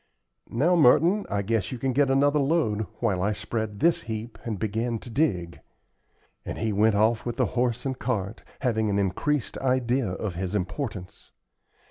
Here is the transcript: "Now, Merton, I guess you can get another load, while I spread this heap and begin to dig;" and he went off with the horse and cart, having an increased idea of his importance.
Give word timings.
"Now, 0.49 0.75
Merton, 0.75 1.27
I 1.29 1.43
guess 1.43 1.71
you 1.71 1.77
can 1.77 1.93
get 1.93 2.09
another 2.09 2.39
load, 2.39 2.87
while 3.01 3.21
I 3.21 3.33
spread 3.33 3.81
this 3.81 4.01
heap 4.01 4.39
and 4.43 4.57
begin 4.57 4.97
to 4.97 5.11
dig;" 5.11 5.59
and 6.43 6.57
he 6.57 6.73
went 6.73 6.95
off 6.95 7.23
with 7.23 7.35
the 7.35 7.45
horse 7.53 7.85
and 7.85 7.99
cart, 7.99 8.41
having 8.61 8.89
an 8.89 8.97
increased 8.97 9.59
idea 9.59 10.07
of 10.13 10.33
his 10.33 10.55
importance. 10.55 11.29